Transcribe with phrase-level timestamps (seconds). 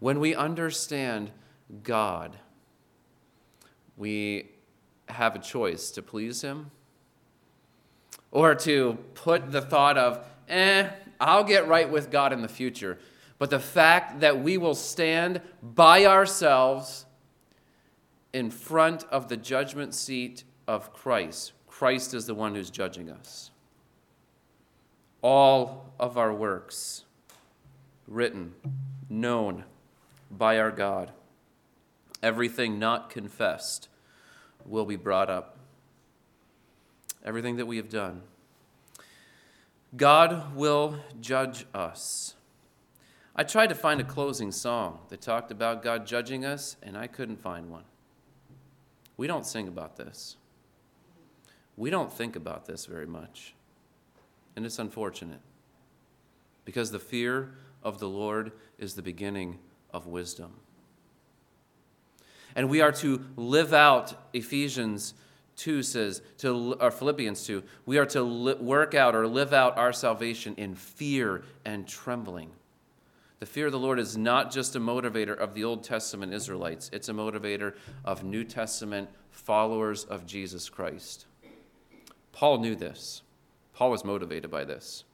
[0.00, 1.30] When we understand
[1.82, 2.36] God,
[3.96, 4.50] we
[5.08, 6.70] have a choice to please Him
[8.30, 10.88] or to put the thought of, eh,
[11.20, 12.98] I'll get right with God in the future.
[13.38, 17.04] But the fact that we will stand by ourselves
[18.32, 21.52] in front of the judgment seat of Christ.
[21.66, 23.50] Christ is the one who's judging us.
[25.22, 27.04] All of our works,
[28.06, 28.54] written,
[29.08, 29.64] known
[30.30, 31.10] by our God,
[32.22, 33.88] everything not confessed,
[34.64, 35.56] will be brought up.
[37.24, 38.22] Everything that we have done.
[39.96, 42.34] God will judge us.
[43.34, 47.06] I tried to find a closing song that talked about God judging us, and I
[47.06, 47.84] couldn't find one.
[49.16, 50.36] We don't sing about this.
[51.76, 53.54] We don't think about this very much.
[54.56, 55.40] And it's unfortunate
[56.64, 59.58] because the fear of the Lord is the beginning
[59.92, 60.52] of wisdom.
[62.54, 65.14] And we are to live out Ephesians
[65.56, 69.76] 2 says, to, or Philippians 2, we are to li- work out or live out
[69.76, 72.50] our salvation in fear and trembling.
[73.40, 76.88] The fear of the Lord is not just a motivator of the Old Testament Israelites,
[76.92, 81.26] it's a motivator of New Testament followers of Jesus Christ.
[82.32, 83.22] Paul knew this.
[83.74, 85.04] Paul was motivated by this.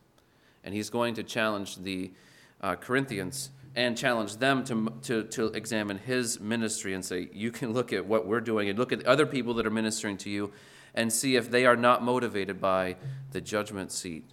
[0.62, 2.12] And he's going to challenge the
[2.60, 7.74] uh, Corinthians and challenge them to, to, to examine his ministry and say, You can
[7.74, 10.50] look at what we're doing and look at other people that are ministering to you
[10.94, 12.96] and see if they are not motivated by
[13.32, 14.24] the judgment seat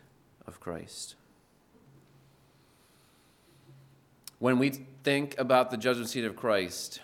[0.47, 1.15] of Christ.
[4.39, 4.69] When we
[5.03, 7.01] think about the judgment seat of Christ,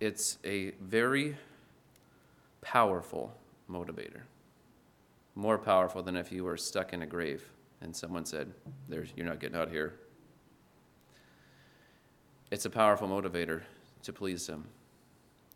[0.00, 1.36] it's a very
[2.60, 3.34] powerful
[3.68, 4.22] motivator.
[5.34, 7.44] More powerful than if you were stuck in a grave
[7.80, 8.52] and someone said,
[8.88, 9.94] There's, You're not getting out here.
[12.52, 13.62] It's a powerful motivator
[14.02, 14.64] to please Him.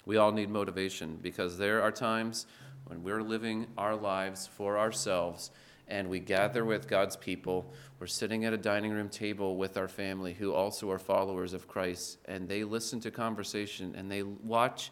[0.06, 2.46] We all need motivation because there are times
[2.86, 5.50] when we're living our lives for ourselves
[5.88, 7.70] and we gather with God's people.
[8.00, 11.68] We're sitting at a dining room table with our family who also are followers of
[11.68, 14.90] Christ, and they listen to conversation and they watch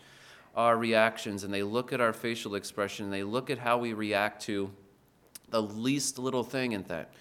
[0.54, 3.94] our reactions and they look at our facial expression and they look at how we
[3.94, 4.70] react to
[5.48, 7.14] the least little thing in that.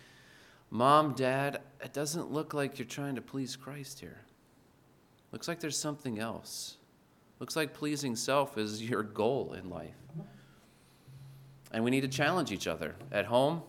[0.69, 4.22] Mom, Dad, it doesn't look like you're trying to please Christ here.
[5.33, 6.77] Looks like there's something else.
[7.39, 9.95] Looks like pleasing self is your goal in life.
[11.73, 13.63] And we need to challenge each other at home.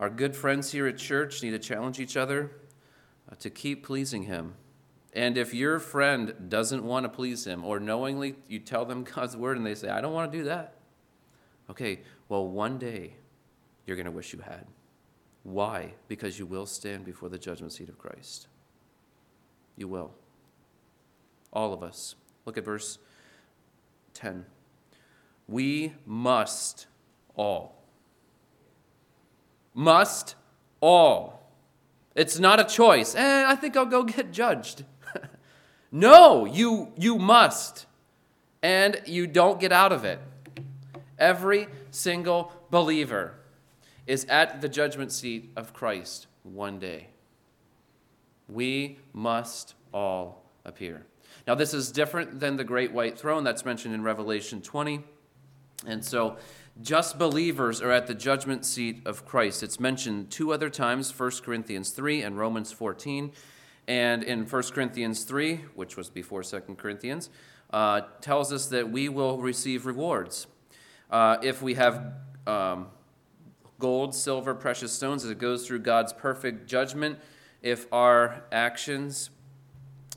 [0.00, 2.52] Our good friends here at church need to challenge each other
[3.30, 4.54] uh, to keep pleasing Him.
[5.12, 9.36] And if your friend doesn't want to please Him, or knowingly you tell them God's
[9.36, 10.76] word and they say, I don't want to do that,
[11.68, 13.16] okay, well, one day
[13.84, 14.66] you're going to wish you had.
[15.42, 15.92] Why?
[16.08, 18.48] Because you will stand before the judgment seat of Christ.
[19.76, 20.14] You will.
[21.52, 22.14] All of us.
[22.44, 22.98] Look at verse
[24.14, 24.46] 10.
[25.48, 26.86] We must
[27.34, 27.82] all.
[29.74, 30.34] Must
[30.80, 31.50] all.
[32.14, 33.14] It's not a choice.
[33.14, 34.84] Eh, I think I'll go get judged.
[35.92, 37.86] no, you, you must.
[38.62, 40.20] And you don't get out of it.
[41.18, 43.34] Every single believer
[44.06, 47.08] is at the judgment seat of Christ one day.
[48.48, 51.06] We must all appear.
[51.46, 55.02] Now, this is different than the great white throne that's mentioned in Revelation 20.
[55.86, 56.36] And so,
[56.82, 59.62] just believers are at the judgment seat of Christ.
[59.62, 63.32] It's mentioned two other times 1 Corinthians 3 and Romans 14.
[63.88, 67.28] And in 1 Corinthians 3, which was before 2 Corinthians,
[67.72, 70.46] uh, tells us that we will receive rewards.
[71.10, 72.12] Uh, if we have
[72.46, 72.86] um,
[73.78, 77.18] gold, silver, precious stones, as it goes through God's perfect judgment,
[77.62, 79.30] if our actions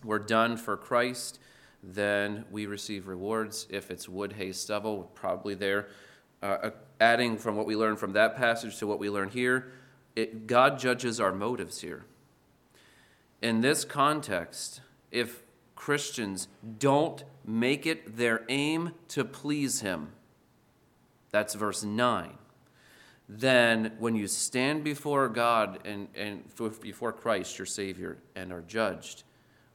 [0.03, 1.39] were done for Christ,
[1.81, 3.67] then we receive rewards.
[3.69, 5.89] If it's wood, hay, stubble, probably there.
[6.41, 6.69] Uh, uh,
[6.99, 9.71] adding from what we learn from that passage to what we learn here,
[10.15, 12.05] it, God judges our motives here.
[13.41, 14.81] In this context,
[15.11, 15.43] if
[15.75, 16.47] Christians
[16.79, 20.09] don't make it their aim to please Him,
[21.31, 22.37] that's verse 9
[23.29, 26.43] then when you stand before God and, and
[26.81, 29.23] before Christ, your Savior, and are judged,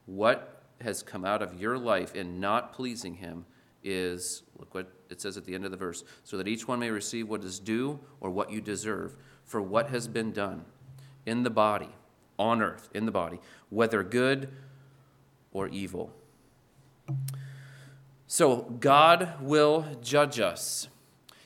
[0.08, 3.44] what has come out of your life in not pleasing him
[3.84, 6.78] is look what it says at the end of the verse so that each one
[6.78, 9.14] may receive what is due or what you deserve
[9.44, 10.64] for what has been done
[11.26, 11.90] in the body
[12.38, 13.38] on earth in the body
[13.68, 14.50] whether good
[15.52, 16.10] or evil.
[18.26, 20.88] So god will judge us.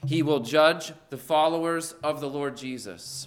[0.06, 3.26] He will judge the followers of the lord jesus.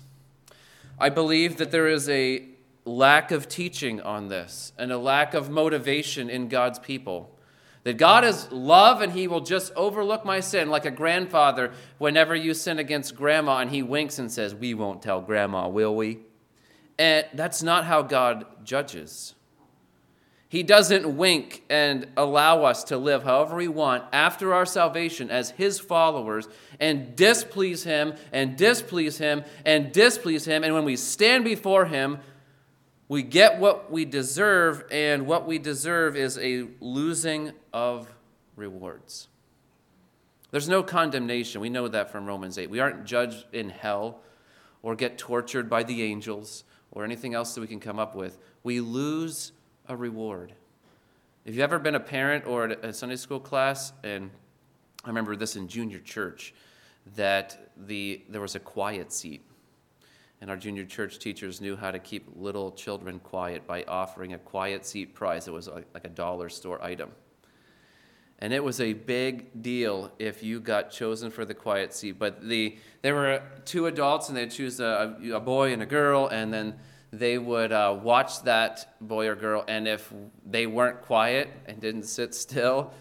[0.98, 2.55] I believe that there is a
[2.86, 7.32] lack of teaching on this and a lack of motivation in God's people.
[7.84, 12.36] That God is love and He will just overlook my sin, like a grandfather whenever
[12.36, 16.20] you sin against grandma and He winks and says, We won't tell grandma, will we?
[16.98, 19.36] And that's not how God judges.
[20.48, 25.50] He doesn't wink and allow us to live however we want after our salvation as
[25.52, 26.48] His followers
[26.80, 30.64] and displease Him and displease Him and displease Him.
[30.64, 32.20] And when we stand before Him,
[33.08, 38.08] we get what we deserve, and what we deserve is a losing of
[38.56, 39.28] rewards.
[40.52, 41.62] There's no condemnation.
[41.62, 42.70] We know that from Romans 8.
[42.70, 44.22] We aren't judged in hell
[44.82, 48.38] or get tortured by the angels or anything else that we can come up with.
[48.64, 49.52] We lose
[49.88, 50.54] a reward.
[51.44, 54.32] If you've ever been a parent or a Sunday school class, and
[55.04, 56.54] I remember this in junior church,
[57.16, 59.44] that the, there was a quiet seat
[60.46, 64.38] and our junior church teachers knew how to keep little children quiet by offering a
[64.38, 65.48] quiet seat prize.
[65.48, 67.10] It was like a dollar store item.
[68.38, 72.20] And it was a big deal if you got chosen for the quiet seat.
[72.20, 76.28] But the, there were two adults, and they'd choose a, a boy and a girl,
[76.28, 76.76] and then
[77.12, 79.66] they would uh, watch that boy or girl.
[79.68, 80.14] And if
[80.46, 82.94] they weren't quiet and didn't sit still,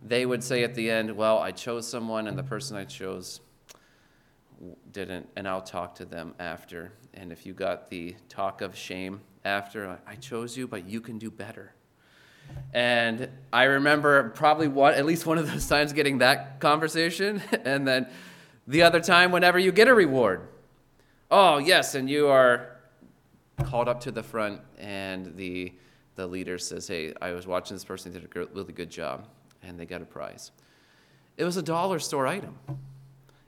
[0.00, 3.40] they would say at the end, Well, I chose someone, and the person I chose
[4.92, 6.92] didn't, and I'll talk to them after.
[7.14, 11.18] And if you got the talk of shame after, I chose you, but you can
[11.18, 11.74] do better.
[12.72, 17.86] And I remember probably one, at least one of those times getting that conversation, and
[17.86, 18.08] then
[18.66, 20.48] the other time whenever you get a reward.
[21.30, 22.76] Oh, yes, and you are
[23.64, 25.72] called up to the front, and the,
[26.14, 29.26] the leader says, Hey, I was watching this person, did a really good job,
[29.62, 30.50] and they got a prize.
[31.36, 32.58] It was a dollar store item.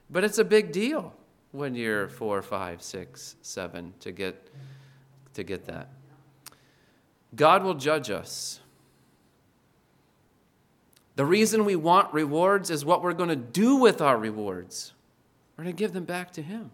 [0.09, 1.13] But it's a big deal
[1.51, 4.49] when you're four, five, six, seven to get,
[5.33, 5.89] to get that.
[7.35, 8.59] God will judge us.
[11.15, 14.93] The reason we want rewards is what we're going to do with our rewards.
[15.55, 16.71] We're going to give them back to Him.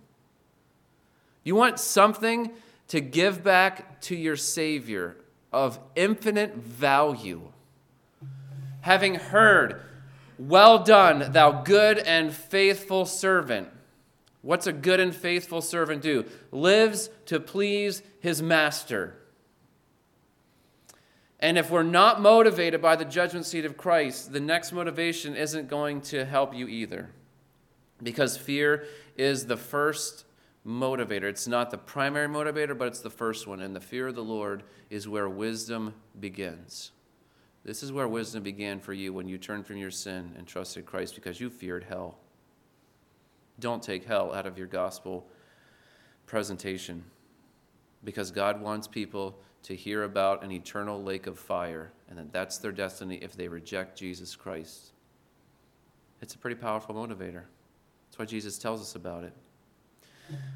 [1.44, 2.52] You want something
[2.88, 5.16] to give back to your Savior
[5.54, 7.52] of infinite value.
[8.82, 9.82] Having heard
[10.48, 13.70] well done, thou good and faithful servant.
[14.42, 16.26] What's a good and faithful servant do?
[16.52, 19.16] Lives to please his master.
[21.40, 25.68] And if we're not motivated by the judgment seat of Christ, the next motivation isn't
[25.68, 27.12] going to help you either.
[28.02, 28.86] Because fear
[29.16, 30.26] is the first
[30.66, 31.24] motivator.
[31.24, 33.60] It's not the primary motivator, but it's the first one.
[33.60, 36.92] And the fear of the Lord is where wisdom begins.
[37.64, 40.86] This is where wisdom began for you when you turned from your sin and trusted
[40.86, 42.18] Christ because you feared hell.
[43.60, 45.28] Don't take hell out of your gospel
[46.26, 47.04] presentation
[48.04, 52.58] because God wants people to hear about an eternal lake of fire and that that's
[52.58, 54.94] their destiny if they reject Jesus Christ.
[56.22, 57.44] It's a pretty powerful motivator.
[58.08, 59.34] That's why Jesus tells us about it.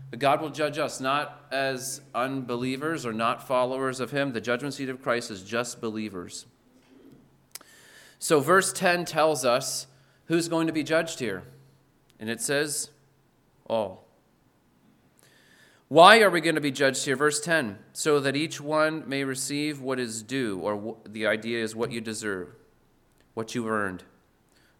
[0.09, 4.31] But God will judge us not as unbelievers or not followers of Him.
[4.31, 6.45] The judgment seat of Christ is just believers.
[8.19, 9.87] So, verse 10 tells us
[10.25, 11.43] who's going to be judged here.
[12.19, 12.89] And it says,
[13.67, 14.05] all.
[15.87, 17.15] Why are we going to be judged here?
[17.15, 21.75] Verse 10 so that each one may receive what is due, or the idea is
[21.75, 22.49] what you deserve,
[23.33, 24.03] what you've earned,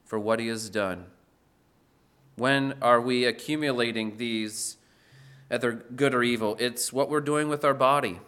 [0.03, 1.05] for what he has done.
[2.35, 4.77] When are we accumulating these,
[5.49, 6.57] either good or evil?
[6.59, 8.19] It's what we're doing with our body.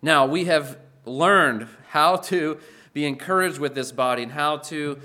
[0.00, 2.58] Now, we have learned how to
[2.98, 4.98] be encouraged with this body and how to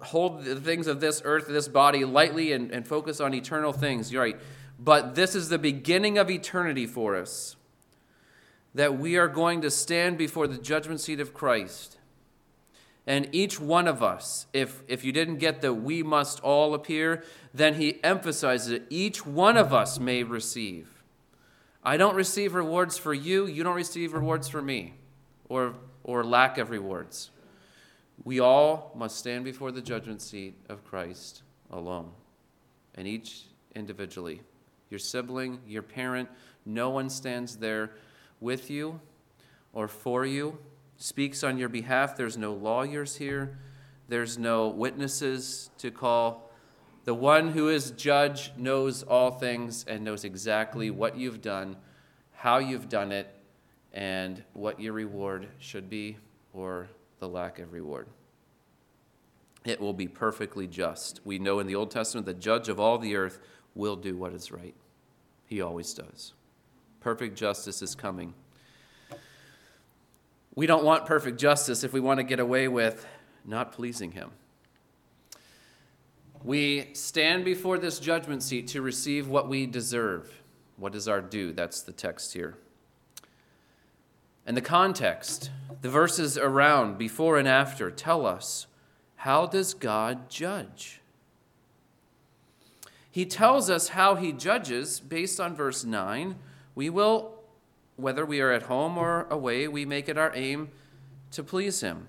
[0.00, 4.12] hold the things of this earth, this body lightly and, and focus on eternal things.
[4.12, 4.36] You're right.
[4.78, 7.56] But this is the beginning of eternity for us.
[8.74, 11.96] That we are going to stand before the judgment seat of Christ.
[13.06, 17.24] And each one of us, if, if you didn't get the we must all appear,
[17.54, 18.82] then he emphasizes it.
[18.90, 21.02] Each one of us may receive.
[21.82, 24.92] I don't receive rewards for you, you don't receive rewards for me.
[25.52, 27.30] Or or lack of rewards.
[28.24, 32.10] We all must stand before the judgment seat of Christ alone,
[32.94, 33.42] and each
[33.74, 34.40] individually.
[34.88, 36.30] Your sibling, your parent,
[36.64, 37.90] no one stands there
[38.40, 38.98] with you
[39.74, 40.56] or for you,
[40.96, 42.16] speaks on your behalf.
[42.16, 43.58] There's no lawyers here,
[44.08, 46.50] there's no witnesses to call.
[47.04, 51.76] The one who is judge knows all things and knows exactly what you've done,
[52.32, 53.28] how you've done it,
[53.92, 56.16] and what your reward should be
[56.52, 58.06] or the lack of reward.
[59.64, 61.20] It will be perfectly just.
[61.24, 63.38] We know in the Old Testament the judge of all the earth
[63.74, 64.74] will do what is right.
[65.46, 66.32] He always does.
[67.00, 68.34] Perfect justice is coming.
[70.54, 73.06] We don't want perfect justice if we want to get away with
[73.44, 74.30] not pleasing Him.
[76.44, 80.42] We stand before this judgment seat to receive what we deserve.
[80.76, 81.52] What is our due?
[81.52, 82.56] That's the text here.
[84.46, 88.66] And the context, the verses around, before and after, tell us
[89.16, 91.00] how does God judge?
[93.10, 96.34] He tells us how he judges based on verse 9.
[96.74, 97.34] We will,
[97.96, 100.70] whether we are at home or away, we make it our aim
[101.32, 102.08] to please him.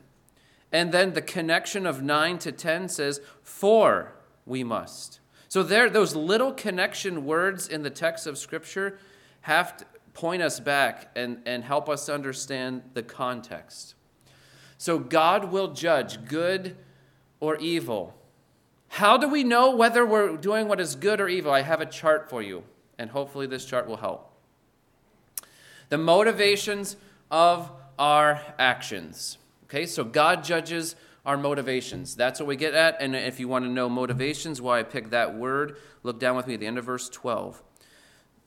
[0.72, 4.13] And then the connection of 9 to 10 says, For
[4.46, 5.20] we must.
[5.50, 8.98] So there, those little connection words in the text of Scripture
[9.42, 13.96] have to point us back and, and help us understand the context.
[14.77, 16.75] So God will judge good
[17.39, 18.15] or evil.
[18.89, 21.51] How do we know whether we're doing what is good or evil?
[21.51, 22.63] I have a chart for you,
[22.98, 24.32] and hopefully this chart will help.
[25.89, 26.96] The motivations
[27.32, 29.38] of our actions.
[29.65, 32.15] Okay, so God judges our motivations.
[32.15, 32.98] That's what we get at.
[33.00, 36.48] And if you want to know motivations, why I picked that word, look down with
[36.48, 37.63] me at the end of verse 12.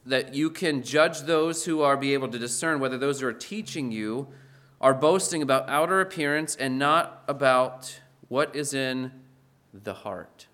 [0.07, 3.33] That you can judge those who are be able to discern whether those who are
[3.33, 4.29] teaching you
[4.81, 9.11] are boasting about outer appearance and not about what is in
[9.73, 10.47] the heart.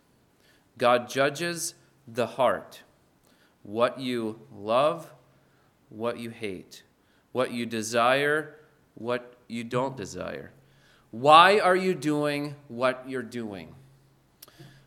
[0.79, 1.75] God judges
[2.09, 2.83] the heart.
[3.63, 5.13] What you love,
[5.89, 6.83] what you hate,
[7.33, 8.57] what you desire,
[8.95, 10.53] what you don't desire.
[11.11, 13.75] Why are you doing what you're doing?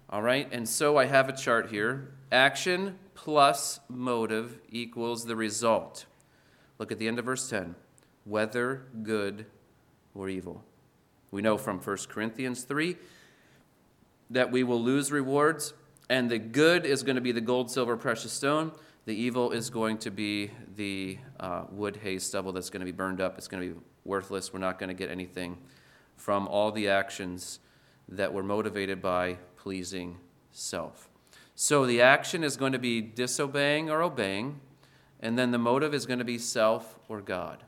[0.09, 2.13] All right, and so I have a chart here.
[2.31, 6.05] Action plus motive equals the result.
[6.77, 7.75] Look at the end of verse 10
[8.23, 9.45] whether good
[10.15, 10.63] or evil.
[11.29, 12.95] We know from 1 Corinthians 3
[14.31, 15.73] that we will lose rewards,
[16.09, 18.71] and the good is going to be the gold, silver, precious stone.
[19.05, 22.91] The evil is going to be the uh, wood, hay, stubble that's going to be
[22.91, 23.37] burned up.
[23.37, 24.53] It's going to be worthless.
[24.53, 25.57] We're not going to get anything
[26.15, 27.59] from all the actions
[28.09, 30.17] that were motivated by pleasing
[30.51, 31.09] self.
[31.55, 34.59] So the action is going to be disobeying or obeying,
[35.21, 37.63] and then the motive is going to be self or God.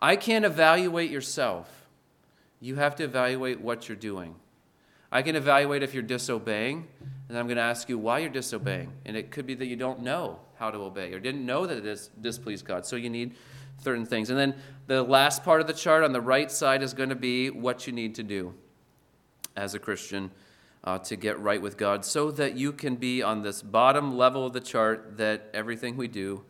[0.00, 1.86] I can't evaluate yourself.
[2.60, 4.34] You have to evaluate what you're doing.
[5.10, 6.86] I can evaluate if you're disobeying,
[7.28, 8.92] and I'm going to ask you why you're disobeying.
[9.06, 11.78] And it could be that you don't know how to obey or didn't know that
[11.78, 12.84] it is displeased God.
[12.84, 13.34] So you need
[13.78, 14.28] certain things.
[14.28, 14.54] And then
[14.86, 17.86] the last part of the chart on the right side is going to be what
[17.86, 18.54] you need to do
[19.56, 20.30] as a Christian
[20.84, 24.46] uh, to get right with God so that you can be on this bottom level
[24.46, 26.44] of the chart that everything we do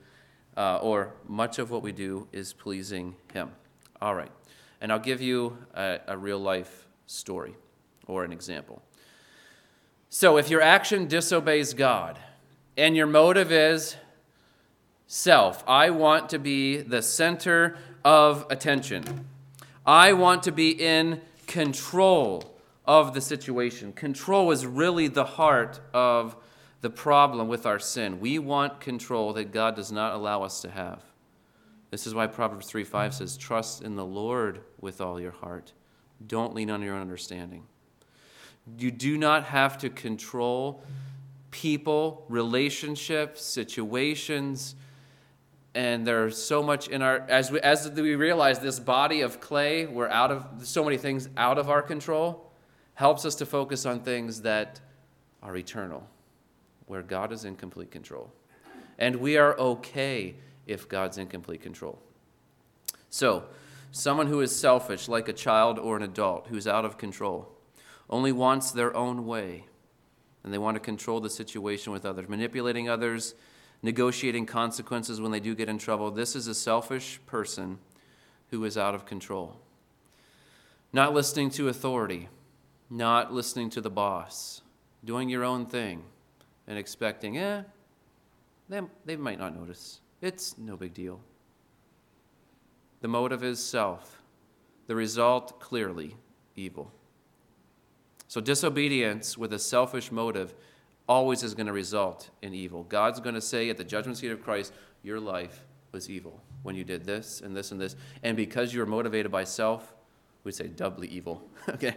[0.57, 3.51] uh, or much of what we do is pleasing Him.
[4.01, 4.31] All right.
[4.81, 7.55] And I'll give you a, a real life story
[8.07, 8.83] or an example.
[10.11, 12.19] So if your action disobeys God
[12.77, 13.97] and your motive is
[15.07, 15.63] self.
[15.67, 19.27] I want to be the center of attention.
[19.87, 22.54] I want to be in control
[22.87, 23.93] of the situation.
[23.93, 26.37] Control is really the heart of
[26.81, 28.21] the problem with our sin.
[28.21, 31.03] We want control that God does not allow us to have.
[31.91, 35.73] This is why Proverbs 3 5 says, Trust in the Lord with all your heart.
[36.27, 37.65] Don't lean on your own understanding.
[38.79, 40.83] You do not have to control
[41.51, 44.75] people, relationships, situations
[45.75, 49.87] and there's so much in our as we as we realize this body of clay
[49.87, 52.53] we're out of so many things out of our control
[52.95, 54.81] helps us to focus on things that
[55.43, 56.07] are eternal
[56.87, 58.31] where god is in complete control
[58.99, 60.35] and we are okay
[60.67, 61.99] if god's in complete control
[63.11, 63.45] so
[63.91, 67.49] someone who is selfish like a child or an adult who's out of control
[68.11, 69.65] only wants their own way
[70.43, 73.35] and they want to control the situation with others manipulating others
[73.85, 76.11] negotiating consequences when they do get in trouble.
[76.11, 77.79] This is a selfish person
[78.49, 79.57] who is out of control.
[80.91, 82.31] Not listening to authority,
[82.91, 84.63] not listening to the boss,
[85.05, 86.03] doing your own thing,
[86.67, 87.63] and expecting, eh,
[88.69, 90.01] they, they might not notice.
[90.21, 91.21] It's no big deal.
[93.01, 94.23] The motive is self.
[94.87, 96.17] The result, clearly,
[96.57, 96.91] evil.
[98.29, 100.55] So, disobedience with a selfish motive
[101.09, 102.85] always is going to result in evil.
[102.85, 104.73] God's going to say at the judgment seat of Christ,
[105.03, 107.95] your life was evil when you did this and this and this.
[108.23, 109.95] And because you were motivated by self,
[110.43, 111.43] we'd say doubly evil.
[111.69, 111.97] okay?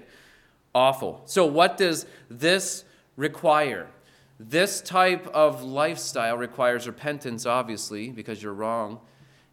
[0.77, 1.23] Awful.
[1.25, 3.87] So, what does this require?
[4.39, 8.99] This type of lifestyle requires repentance, obviously, because you're wrong,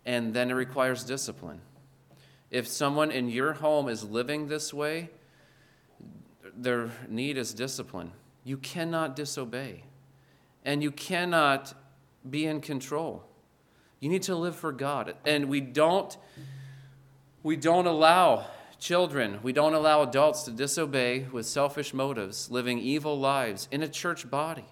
[0.05, 1.63] and then it requires discipline.
[2.51, 5.09] If someone in your home is living this way,
[6.55, 8.13] their need is discipline.
[8.45, 9.85] You cannot disobey,
[10.63, 11.73] and you cannot
[12.29, 13.25] be in control.
[13.99, 15.15] You need to live for God.
[15.25, 16.19] And we don't
[17.43, 18.47] We don't allow
[18.85, 23.89] children, we don't allow adults to disobey with selfish motives, living evil lives in a
[23.89, 24.67] church body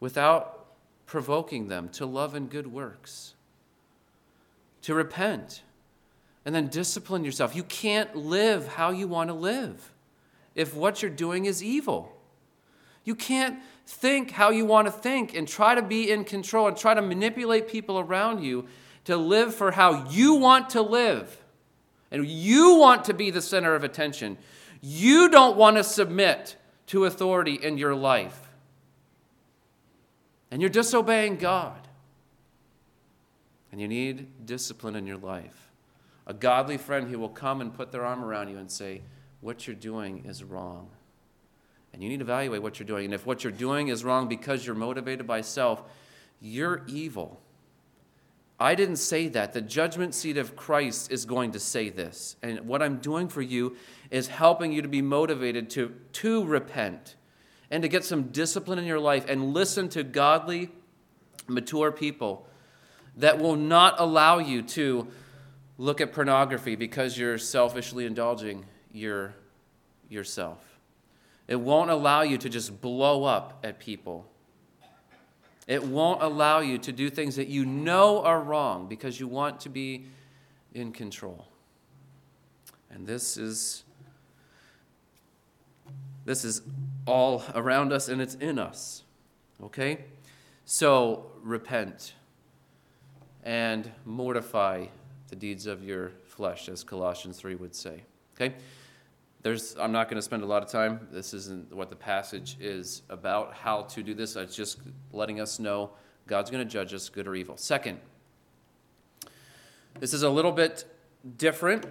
[0.00, 0.66] without
[1.06, 3.34] provoking them to love and good works,
[4.82, 5.62] to repent,
[6.44, 7.54] and then discipline yourself.
[7.54, 9.92] You can't live how you want to live
[10.56, 12.12] if what you're doing is evil.
[13.04, 16.76] You can't think how you want to think and try to be in control and
[16.76, 18.66] try to manipulate people around you
[19.04, 21.39] to live for how you want to live.
[22.10, 24.36] And you want to be the center of attention.
[24.80, 26.56] You don't want to submit
[26.88, 28.48] to authority in your life.
[30.50, 31.86] And you're disobeying God.
[33.70, 35.70] And you need discipline in your life.
[36.26, 39.02] A godly friend who will come and put their arm around you and say,
[39.40, 40.88] What you're doing is wrong.
[41.92, 43.06] And you need to evaluate what you're doing.
[43.06, 45.82] And if what you're doing is wrong because you're motivated by self,
[46.40, 47.40] you're evil.
[48.60, 49.54] I didn't say that.
[49.54, 52.36] The judgment seat of Christ is going to say this.
[52.42, 53.76] And what I'm doing for you
[54.10, 57.16] is helping you to be motivated to, to repent
[57.70, 60.68] and to get some discipline in your life and listen to godly,
[61.46, 62.46] mature people
[63.16, 65.08] that will not allow you to
[65.78, 69.34] look at pornography because you're selfishly indulging your,
[70.10, 70.58] yourself.
[71.48, 74.29] It won't allow you to just blow up at people.
[75.70, 79.60] It won't allow you to do things that you know are wrong because you want
[79.60, 80.06] to be
[80.74, 81.46] in control.
[82.90, 83.84] And this is
[86.24, 86.62] this is
[87.06, 89.04] all around us and it's in us.
[89.62, 90.06] Okay?
[90.64, 92.14] So repent
[93.44, 94.86] and mortify
[95.28, 98.02] the deeds of your flesh, as Colossians 3 would say.
[98.34, 98.56] Okay?
[99.42, 101.08] There's, I'm not going to spend a lot of time.
[101.10, 104.36] This isn't what the passage is about, how to do this.
[104.36, 104.78] It's just
[105.12, 105.92] letting us know
[106.26, 107.56] God's going to judge us, good or evil.
[107.56, 108.00] Second,
[109.98, 110.84] this is a little bit
[111.38, 111.86] different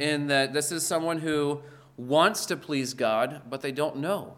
[0.00, 1.62] in that this is someone who
[1.96, 4.36] wants to please God, but they don't know.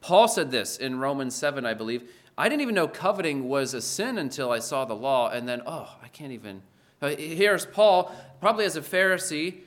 [0.00, 2.10] Paul said this in Romans 7, I believe.
[2.36, 5.62] I didn't even know coveting was a sin until I saw the law, and then,
[5.66, 6.62] oh, I can't even.
[7.00, 9.62] Uh, here's Paul, probably as a Pharisee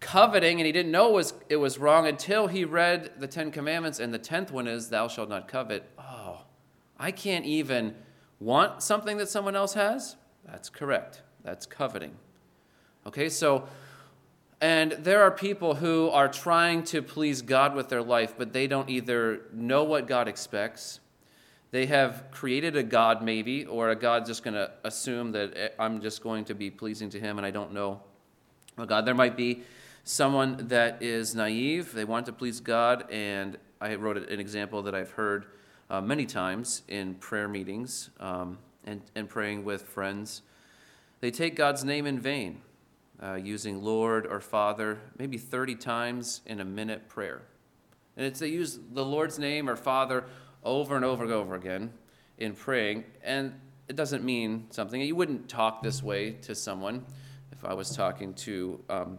[0.00, 3.50] coveting and he didn't know it was, it was wrong until he read the Ten
[3.50, 5.88] Commandments, and the tenth one is, Thou shalt not covet.
[5.98, 6.42] Oh,
[6.98, 7.94] I can't even
[8.40, 10.16] want something that someone else has?
[10.44, 11.22] That's correct.
[11.42, 12.14] That's coveting.
[13.06, 13.68] Okay, so,
[14.60, 18.66] and there are people who are trying to please God with their life, but they
[18.66, 21.00] don't either know what God expects.
[21.70, 25.68] They have created a God, maybe, or a God just going to assume that eh,
[25.78, 28.00] I'm just going to be pleasing to Him and I don't know
[28.86, 29.04] God.
[29.04, 29.62] There might be
[30.08, 34.94] someone that is naive, they want to please God, and I wrote an example that
[34.94, 35.44] I've heard
[35.90, 40.40] uh, many times in prayer meetings um, and, and praying with friends.
[41.20, 42.62] They take God's name in vain,
[43.22, 47.42] uh, using Lord or Father maybe 30 times in a minute prayer.
[48.16, 50.24] And it's they use the Lord's name or Father
[50.64, 51.92] over and over and over again
[52.38, 53.52] in praying, and
[53.88, 55.02] it doesn't mean something.
[55.02, 57.04] You wouldn't talk this way to someone
[57.52, 59.18] if I was talking to um,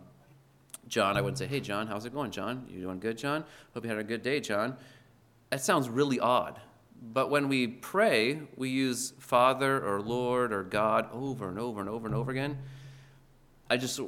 [0.89, 2.65] John, I wouldn't say, hey, John, how's it going, John?
[2.67, 3.45] You doing good, John?
[3.73, 4.75] Hope you had a good day, John.
[5.51, 6.59] That sounds really odd.
[7.01, 11.87] But when we pray, we use Father or Lord or God over and over and
[11.87, 12.57] over and over again.
[13.69, 13.99] I just,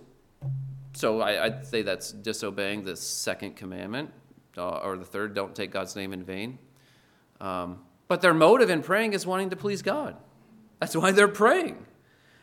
[0.93, 4.11] so I, would say that's disobeying the second commandment,
[4.57, 6.57] uh, or the third, don't take God's name in vain.
[7.39, 10.15] Um, but their motive in praying is wanting to please God.
[10.79, 11.85] That's why they're praying.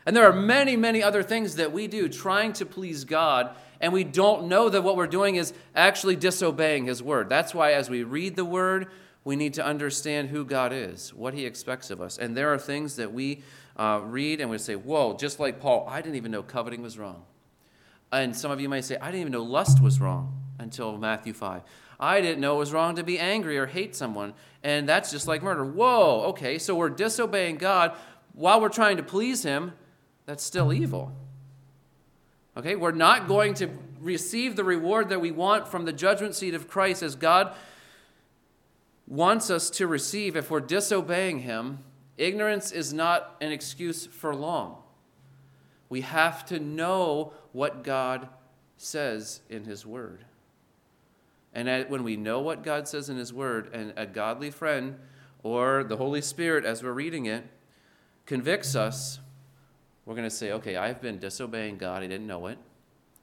[0.05, 3.93] And there are many, many other things that we do trying to please God and
[3.93, 7.29] we don't know that what we're doing is actually disobeying His word.
[7.29, 8.87] That's why, as we read the word,
[9.23, 12.17] we need to understand who God is, what He expects of us.
[12.17, 13.43] And there are things that we
[13.77, 16.97] uh, read and we say, Whoa, just like Paul, I didn't even know coveting was
[16.97, 17.23] wrong.
[18.11, 21.31] And some of you might say, I didn't even know lust was wrong until Matthew
[21.31, 21.61] 5.
[21.99, 24.33] I didn't know it was wrong to be angry or hate someone.
[24.63, 25.63] And that's just like murder.
[25.63, 27.95] Whoa, okay, so we're disobeying God
[28.33, 29.73] while we're trying to please Him.
[30.29, 31.11] That's still evil.
[32.55, 36.53] Okay, we're not going to receive the reward that we want from the judgment seat
[36.53, 37.55] of Christ as God
[39.07, 41.79] wants us to receive if we're disobeying Him.
[42.15, 44.75] Ignorance is not an excuse for long.
[45.89, 48.29] We have to know what God
[48.77, 50.25] says in His Word.
[51.55, 54.99] And when we know what God says in His Word, and a godly friend
[55.41, 57.47] or the Holy Spirit, as we're reading it,
[58.27, 59.21] convicts us
[60.09, 62.01] we're going to say, okay, I've been disobeying God.
[62.01, 62.57] I didn't know it.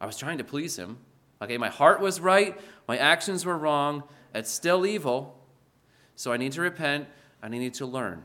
[0.01, 0.99] I was trying to please Him.
[1.42, 2.57] Okay, my heart was right.
[2.87, 4.05] My actions were wrong.
[4.33, 5.37] It's still evil.
[6.14, 7.09] So I need to repent
[7.42, 8.22] and I need to learn.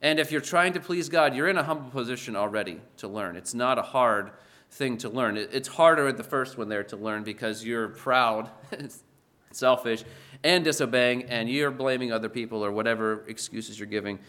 [0.00, 3.34] And if you're trying to please God, you're in a humble position already to learn.
[3.34, 4.30] It's not a hard
[4.70, 5.36] thing to learn.
[5.36, 8.50] It's harder at the first one there to learn because you're proud,
[9.50, 10.04] selfish,
[10.44, 14.20] and disobeying, and you're blaming other people or whatever excuses you're giving.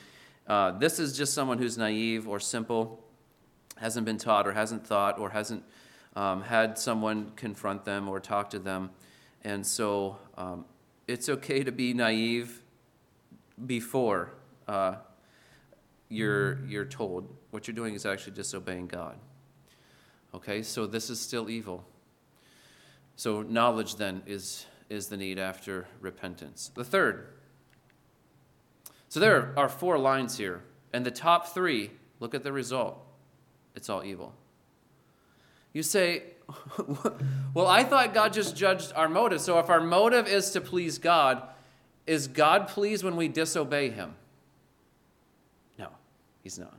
[0.47, 3.04] Uh, this is just someone who's naive or simple,
[3.77, 5.63] hasn't been taught or hasn't thought or hasn't
[6.15, 8.89] um, had someone confront them or talk to them.
[9.43, 10.65] And so um,
[11.07, 12.61] it's okay to be naive
[13.65, 14.31] before
[14.67, 14.95] uh,
[16.09, 19.17] you're, you're told what you're doing is actually disobeying God.
[20.33, 21.85] Okay, so this is still evil.
[23.15, 26.71] So knowledge then is, is the need after repentance.
[26.75, 27.27] The third.
[29.07, 33.04] So there are four lines here, and the top three, look at the result.
[33.75, 34.33] It's all evil.
[35.73, 36.23] You say,
[37.53, 39.41] well, I thought God just judged our motive.
[39.41, 41.43] So if our motive is to please God,
[42.07, 44.15] is God pleased when we disobey Him?
[45.77, 45.89] No,
[46.43, 46.73] He's not.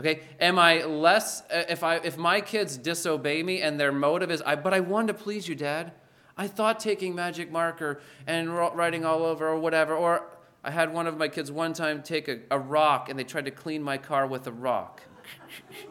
[0.00, 4.40] Okay, am I less if I if my kids disobey me and their motive is
[4.42, 5.92] I but I wanted to please you, Dad.
[6.36, 9.96] I thought taking magic marker and writing all over or whatever.
[9.96, 10.22] Or
[10.62, 13.46] I had one of my kids one time take a, a rock and they tried
[13.46, 15.02] to clean my car with a rock.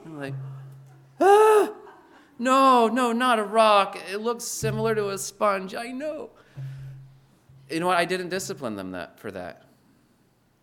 [0.05, 0.33] I'm like,
[1.19, 1.73] ah,
[2.39, 3.97] no, no, not a rock.
[4.11, 5.73] It looks similar to a sponge.
[5.75, 6.29] I know.
[7.69, 7.97] You know what?
[7.97, 9.63] I didn't discipline them that for that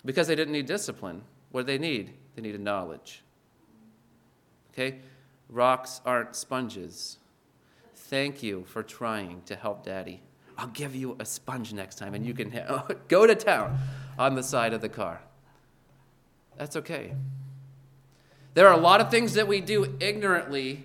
[0.05, 1.23] because they didn't need discipline.
[1.51, 2.15] What do they need?
[2.35, 3.23] They needed knowledge.
[4.73, 5.01] Okay?
[5.49, 7.19] Rocks aren't sponges.
[7.95, 10.23] Thank you for trying to help daddy.
[10.57, 12.53] I'll give you a sponge next time and you can
[13.09, 13.79] go to town
[14.19, 15.21] on the side of the car.
[16.57, 17.15] That's okay.
[18.55, 20.85] There are a lot of things that we do ignorantly,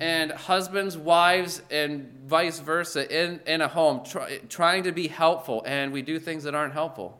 [0.00, 5.62] and husbands, wives, and vice versa in, in a home try, trying to be helpful,
[5.66, 7.18] and we do things that aren't helpful.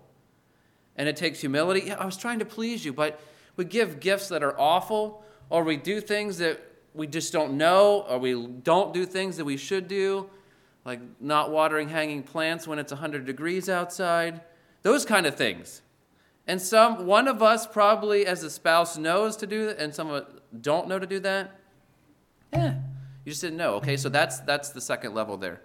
[0.96, 1.82] And it takes humility.
[1.86, 3.20] Yeah, I was trying to please you, but
[3.56, 6.58] we give gifts that are awful or we do things that
[6.94, 10.30] we just don't know, or we don't do things that we should do,
[10.86, 14.40] like not watering hanging plants when it's 100 degrees outside,
[14.80, 15.81] those kind of things.
[16.52, 20.22] And some, one of us probably as a spouse knows to do that, and some
[20.60, 21.58] don't know to do that.
[22.52, 22.74] Yeah,
[23.24, 23.76] you just didn't know.
[23.76, 25.62] Okay, so that's that's the second level there.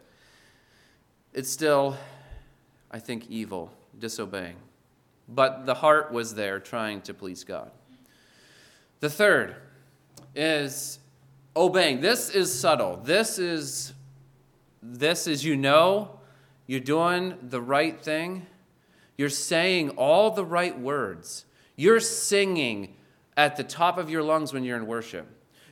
[1.34, 1.98] It's still,
[2.90, 3.70] I think, evil,
[4.00, 4.56] disobeying,
[5.28, 7.70] but the heart was there, trying to please God.
[9.02, 9.58] The third,
[10.36, 11.00] is
[11.54, 12.00] obeying.
[12.00, 12.96] This is subtle.
[12.96, 13.92] This is
[14.82, 16.22] this is you know
[16.66, 18.48] you're doing the right thing.
[19.18, 21.46] You're saying all the right words.
[21.76, 22.96] You're singing
[23.36, 25.28] at the top of your lungs when you're in worship.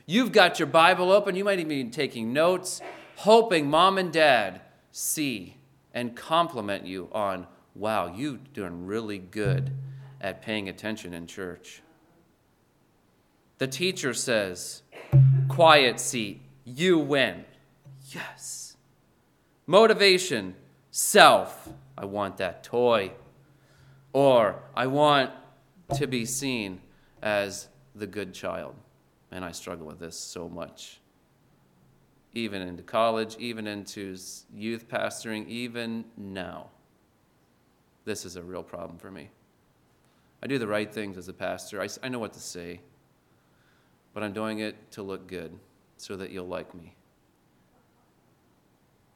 [0.06, 1.34] You've got your Bible open.
[1.34, 2.80] You might even be taking notes,
[3.16, 4.60] hoping mom and dad
[4.92, 5.56] see
[5.92, 9.72] and compliment you on, wow, you're doing really good
[10.20, 11.82] at paying attention in church.
[13.58, 14.82] The teacher says,
[15.48, 17.44] Quiet seat, you win.
[18.10, 18.76] Yes.
[19.66, 20.54] Motivation,
[20.90, 23.12] self, I want that toy.
[24.16, 25.30] Or I want
[25.94, 26.80] to be seen
[27.22, 28.74] as the good child.
[29.30, 31.00] And I struggle with this so much.
[32.32, 34.16] Even into college, even into
[34.54, 36.70] youth pastoring, even now.
[38.06, 39.28] This is a real problem for me.
[40.42, 42.80] I do the right things as a pastor, I, I know what to say
[44.16, 45.52] but I'm doing it to look good
[45.98, 46.94] so that you'll like me.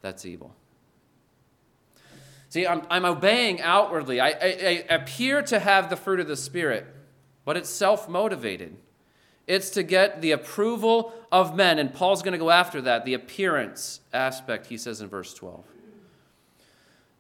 [0.02, 0.54] That's evil.
[2.50, 4.20] See, I'm, I'm obeying outwardly.
[4.20, 4.34] I, I,
[4.90, 6.84] I appear to have the fruit of the Spirit,
[7.44, 8.76] but it's self motivated.
[9.46, 11.78] It's to get the approval of men.
[11.78, 15.64] And Paul's going to go after that, the appearance aspect, he says in verse 12.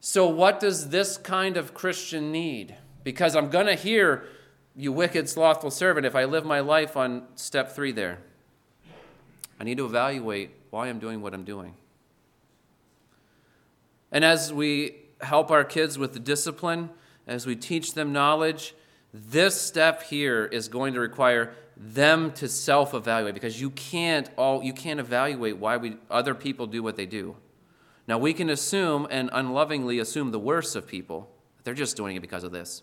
[0.00, 2.74] So, what does this kind of Christian need?
[3.04, 4.24] Because I'm going to hear
[4.74, 8.18] you wicked, slothful servant, if I live my life on step three there,
[9.60, 11.74] I need to evaluate why I'm doing what I'm doing.
[14.10, 16.90] And as we help our kids with the discipline,
[17.26, 18.74] as we teach them knowledge,
[19.12, 24.72] this step here is going to require them to self-evaluate because you can't all you
[24.72, 27.36] can't evaluate why we other people do what they do.
[28.06, 31.30] Now we can assume and unlovingly assume the worst of people.
[31.64, 32.82] They're just doing it because of this.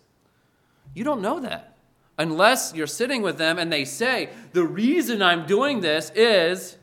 [0.94, 1.78] You don't know that
[2.18, 6.76] unless you're sitting with them and they say, The reason I'm doing this is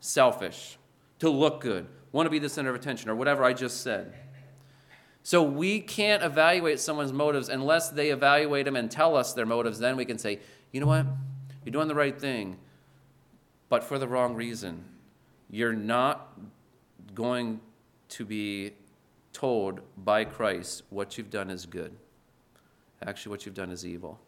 [0.00, 0.78] selfish,
[1.18, 4.14] to look good, want to be the center of attention, or whatever I just said.
[5.26, 9.80] So we can't evaluate someone's motives unless they evaluate them and tell us their motives.
[9.80, 10.38] Then we can say,
[10.70, 11.04] You know what?
[11.64, 12.58] You're doing the right thing,
[13.68, 14.84] but for the wrong reason.
[15.50, 16.38] You're not
[17.12, 17.58] going
[18.10, 18.74] to be
[19.32, 21.90] told by Christ what you've done is good.
[23.04, 24.20] Actually, what you've done is evil.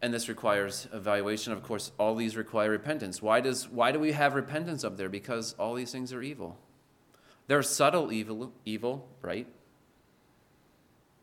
[0.00, 1.52] and this requires evaluation.
[1.52, 3.20] Of course, all these require repentance.
[3.20, 5.08] Why, does, why do we have repentance up there?
[5.08, 6.58] Because all these things are evil.
[7.46, 9.46] They're subtle evil, evil, right?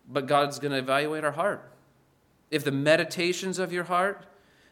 [0.08, 1.72] But God's going to evaluate our heart.
[2.52, 4.26] If the meditations of your heart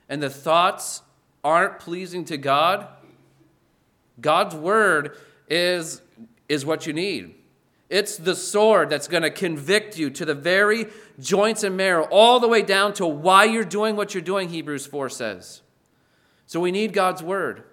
[0.10, 1.01] and the thoughts
[1.43, 2.88] aren't pleasing to God,
[4.19, 5.15] God's word
[5.47, 6.01] is,
[6.49, 7.36] is what you need.
[7.89, 10.88] It's the sword that's going to convict you to the very
[11.19, 14.86] joints and marrow, all the way down to why you're doing what you're doing, Hebrews
[14.86, 15.62] 4 says.
[16.45, 17.63] So we need God's word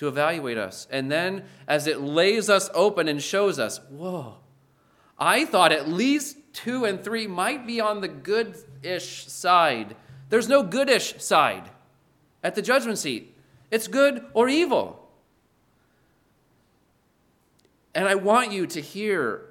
[0.00, 0.88] to evaluate us.
[0.90, 4.36] And then as it lays us open and shows us, whoa,
[5.18, 9.94] I thought at least two and three might be on the good ish side.
[10.30, 11.68] There's no good ish side
[12.42, 13.36] at the judgment seat,
[13.70, 15.06] it's good or evil.
[17.94, 19.42] And I want you to hear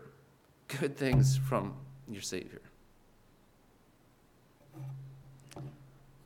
[0.79, 1.75] good things from
[2.09, 2.61] your Savior.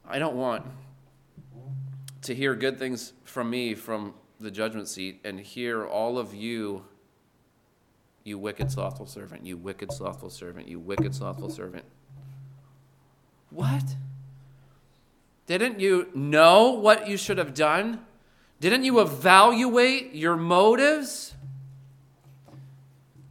[0.07, 0.63] I don't want
[2.23, 6.85] to hear good things from me from the judgment seat and hear all of you,
[8.23, 11.85] you wicked, slothful servant, you wicked, slothful servant, you wicked, slothful servant.
[13.49, 13.95] What?
[15.45, 18.05] Didn't you know what you should have done?
[18.59, 21.33] Didn't you evaluate your motives?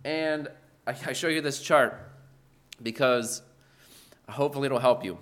[0.05, 0.48] And
[0.87, 1.98] I show you this chart
[2.83, 3.42] because
[4.28, 5.18] hopefully it'll help you.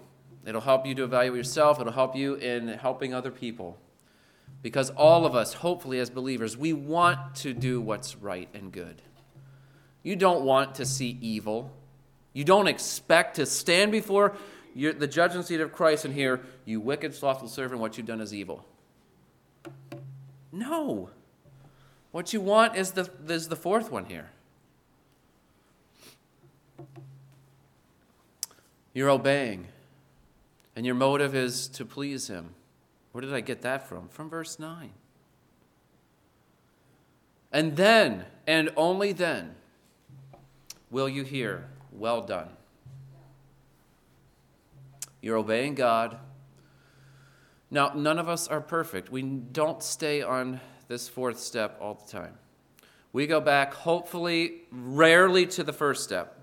[0.47, 3.79] It'll help you to evaluate yourself, it'll help you in helping other people.
[4.63, 9.01] Because all of us, hopefully, as believers, we want to do what's right and good.
[10.03, 11.73] You don't want to see evil.
[12.33, 14.37] You don't expect to stand before
[14.75, 18.21] your, the judgment seat of Christ and hear, You wicked, slothful servant, what you've done
[18.21, 18.65] is evil.
[20.53, 21.11] No.
[22.13, 24.31] What you want is the, is the fourth one here.
[28.93, 29.69] You're obeying,
[30.77, 32.55] and your motive is to please Him.
[33.13, 34.09] Where did I get that from?
[34.09, 34.91] From verse 9.
[37.53, 39.57] And then, and only then,
[40.91, 42.49] will you hear, Well done.
[45.21, 46.19] You're obeying God.
[47.71, 49.11] Now, none of us are perfect.
[49.11, 52.35] We don't stay on this fourth step all the time.
[53.13, 56.39] We go back, hopefully, rarely to the first step.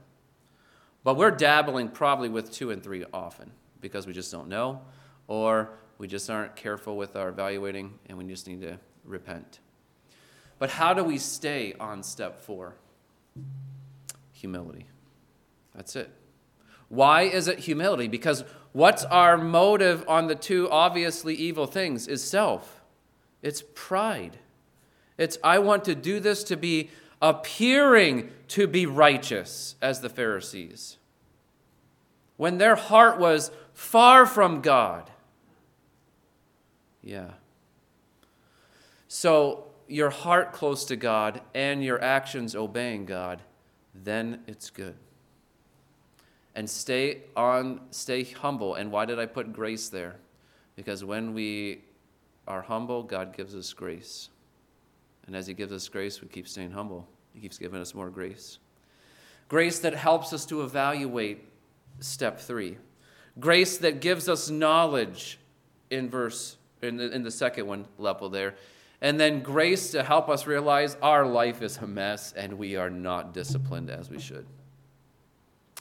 [1.03, 3.51] But we're dabbling probably with two and three often
[3.87, 4.81] because we just don't know
[5.27, 9.59] or we just aren't careful with our evaluating and we just need to repent.
[10.59, 12.75] But how do we stay on step four?
[14.33, 14.87] Humility.
[15.75, 16.09] That's it.
[16.89, 18.07] Why is it humility?
[18.07, 22.81] Because what's our motive on the two obviously evil things is self.
[23.41, 24.39] It's pride.
[25.17, 26.89] It's, I want to do this to be
[27.21, 30.97] appearing to be righteous as the Pharisees,
[32.37, 35.09] when their heart was far from God.
[37.03, 37.31] Yeah.
[39.07, 43.41] So, your heart close to God and your actions obeying God,
[43.93, 44.95] then it's good.
[46.55, 48.75] And stay on, stay humble.
[48.75, 50.17] And why did I put grace there?
[50.75, 51.81] Because when we
[52.47, 54.29] are humble, God gives us grace.
[55.25, 57.07] And as He gives us grace, we keep staying humble.
[57.33, 58.59] He keeps giving us more grace.
[59.47, 61.46] Grace that helps us to evaluate
[61.99, 62.77] step three.
[63.39, 65.39] Grace that gives us knowledge
[65.89, 68.55] in verse in the, in the second one level there.
[69.01, 72.89] And then grace to help us realize our life is a mess and we are
[72.89, 74.45] not disciplined as we should.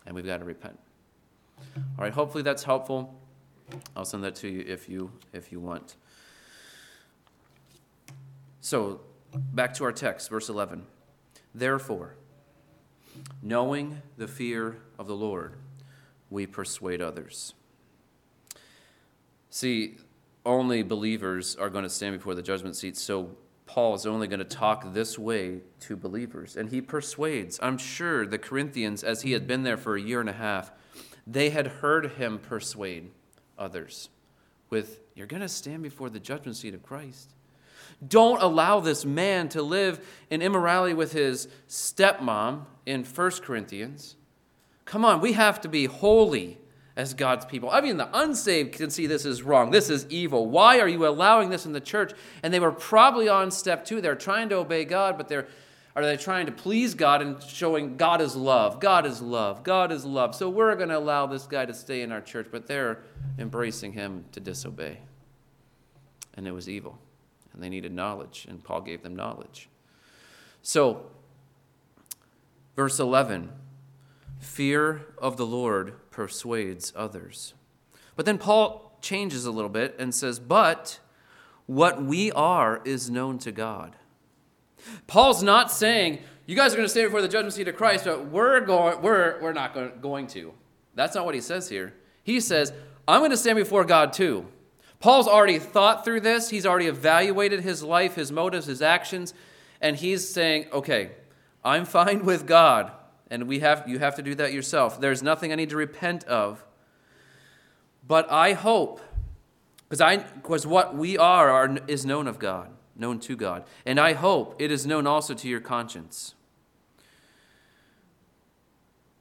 [0.04, 0.78] And we've got to repent.
[1.76, 3.14] All right, hopefully that's helpful.
[3.96, 5.96] I'll send that to you if you if you want.
[8.60, 9.00] So,
[9.34, 10.86] back to our text, verse 11.
[11.54, 12.14] Therefore,
[13.42, 15.54] knowing the fear of the Lord,
[16.30, 17.54] we persuade others.
[19.50, 19.96] See,
[20.44, 23.30] only believers are going to stand before the judgment seat, so
[23.66, 26.56] Paul is only going to talk this way to believers.
[26.56, 30.20] And he persuades, I'm sure the Corinthians, as he had been there for a year
[30.20, 30.70] and a half,
[31.26, 33.10] they had heard him persuade
[33.58, 34.08] others
[34.70, 37.32] with, You're going to stand before the judgment seat of Christ.
[38.06, 44.16] Don't allow this man to live in immorality with his stepmom in 1 Corinthians.
[44.86, 46.58] Come on, we have to be holy
[46.96, 47.68] as God's people.
[47.70, 49.70] I mean, the unsaved can see this is wrong.
[49.70, 50.46] This is evil.
[50.46, 52.12] Why are you allowing this in the church?
[52.42, 54.00] And they were probably on step two.
[54.00, 55.46] They're trying to obey God, but they're
[55.94, 58.80] are they trying to please God and showing God is love?
[58.80, 59.62] God is love.
[59.62, 60.34] God is love.
[60.34, 62.98] So we're going to allow this guy to stay in our church, but they're
[63.38, 64.98] embracing him to disobey.
[66.34, 66.98] And it was evil
[67.56, 69.70] and they needed knowledge, and Paul gave them knowledge.
[70.62, 71.06] So,
[72.76, 73.50] verse 11
[74.46, 77.54] fear of the Lord persuades others.
[78.14, 81.00] But then Paul changes a little bit and says, But
[81.66, 83.96] what we are is known to God.
[85.06, 88.04] Paul's not saying, You guys are going to stand before the judgment seat of Christ,
[88.04, 90.54] but we're, going, we're, we're not going to.
[90.94, 91.94] That's not what he says here.
[92.22, 92.72] He says,
[93.06, 94.46] I'm going to stand before God too.
[94.98, 99.34] Paul's already thought through this, he's already evaluated his life, his motives, his actions,
[99.80, 101.10] and he's saying, Okay,
[101.62, 102.92] I'm fine with God,
[103.30, 105.00] and we have, you have to do that yourself.
[105.00, 106.64] There's nothing I need to repent of.
[108.06, 109.00] But I hope,
[109.88, 113.64] because I because what we are, are is known of God, known to God.
[113.84, 116.34] And I hope it is known also to your conscience.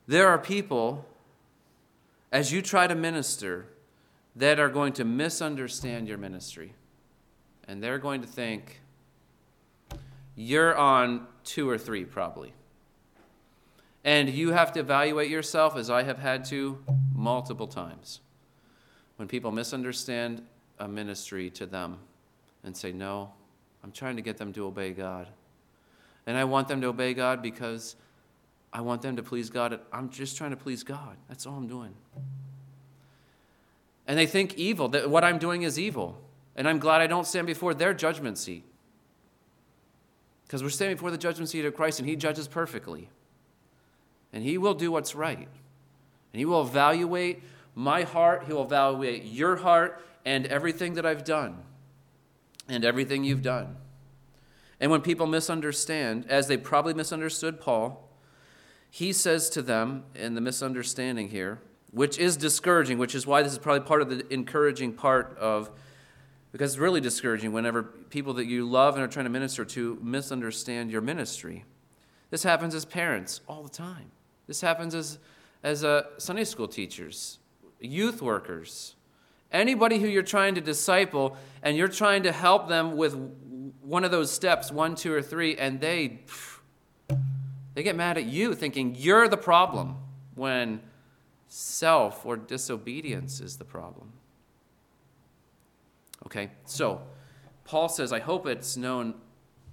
[0.07, 1.05] There are people,
[2.31, 3.65] as you try to minister,
[4.35, 6.73] that are going to misunderstand your ministry.
[7.67, 8.81] And they're going to think
[10.35, 12.53] you're on two or three, probably.
[14.05, 16.77] And you have to evaluate yourself, as I have had to
[17.13, 18.21] multiple times
[19.17, 20.43] when people misunderstand
[20.77, 21.97] a ministry to them
[22.63, 23.31] and say, No,
[23.83, 25.27] I'm trying to get them to obey God.
[26.27, 27.95] And I want them to obey God because
[28.71, 29.79] I want them to please God.
[29.91, 31.17] I'm just trying to please God.
[31.27, 31.95] That's all I'm doing.
[34.07, 36.21] And they think evil, that what I'm doing is evil.
[36.55, 38.65] And I'm glad I don't stand before their judgment seat.
[40.45, 43.09] Because we're standing before the judgment seat of Christ and He judges perfectly.
[44.35, 45.39] And He will do what's right.
[45.39, 47.41] And He will evaluate
[47.73, 51.57] my heart, He will evaluate your heart and everything that I've done
[52.69, 53.77] and everything you've done.
[54.79, 58.09] And when people misunderstand, as they probably misunderstood Paul,
[58.89, 61.59] he says to them in the misunderstanding here,
[61.91, 65.69] which is discouraging, which is why this is probably part of the encouraging part of,
[66.51, 69.97] because it's really discouraging whenever people that you love and are trying to minister to
[70.01, 71.63] misunderstand your ministry.
[72.29, 74.11] This happens as parents all the time.
[74.47, 75.19] This happens as,
[75.63, 77.39] as uh, Sunday school teachers
[77.79, 78.95] youth workers,
[79.51, 83.15] anybody who you're trying to disciple and you're trying to help them with
[83.81, 86.19] one of those steps, one, two, or three, and they
[87.73, 89.97] they get mad at you thinking you're the problem
[90.33, 90.79] when
[91.47, 94.13] self or disobedience is the problem.
[96.25, 97.01] Okay, so
[97.65, 99.15] Paul says, I hope it's known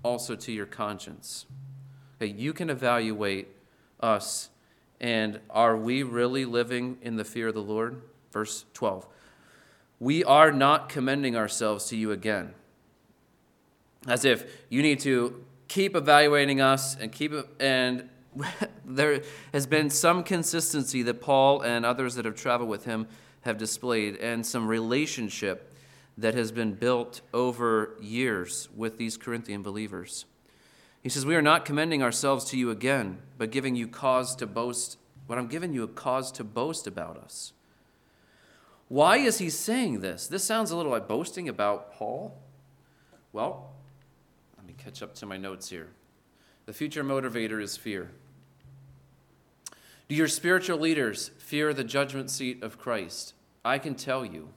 [0.03, 1.47] also to your conscience.
[2.17, 3.49] Okay, you can evaluate
[4.01, 4.51] us
[5.03, 8.01] and are we really living in the fear of the Lord?
[8.31, 9.07] Verse 12.
[9.99, 12.55] We are not commending ourselves to you again.
[14.07, 18.09] As if you need to keep evaluating us and keep and
[18.85, 23.07] there has been some consistency that Paul and others that have traveled with him
[23.43, 25.75] have displayed and some relationship
[26.17, 30.25] that has been built over years with these Corinthian believers.
[31.03, 34.47] He says, We are not commending ourselves to you again, but giving you cause to
[34.47, 37.53] boast, but I'm giving you a cause to boast about us.
[38.89, 40.27] Why is he saying this?
[40.27, 42.39] This sounds a little like boasting about Paul.
[43.33, 43.73] Well,
[44.57, 45.89] let me catch up to my notes here.
[46.67, 48.11] The future motivator is fear.
[50.09, 53.35] Do your spiritual leaders fear the judgment seat of Christ?
[53.65, 54.51] I can tell you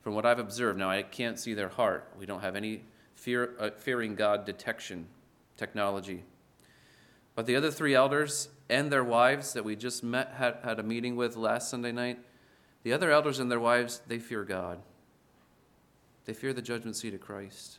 [0.00, 0.78] from what I've observed.
[0.78, 2.08] Now, I can't see their heart.
[2.18, 5.08] We don't have any fear, uh, fearing God detection
[5.56, 6.24] technology.
[7.34, 10.82] But the other three elders and their wives that we just met, had, had a
[10.82, 12.18] meeting with last Sunday night,
[12.82, 14.80] the other elders and their wives, they fear God.
[16.24, 17.78] They fear the judgment seat of Christ.